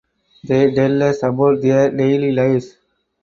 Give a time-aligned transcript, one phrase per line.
[0.43, 2.75] They tell us about their daily lives.